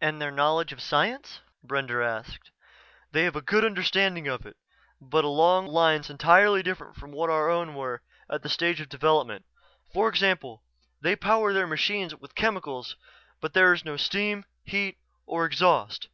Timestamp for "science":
0.80-1.40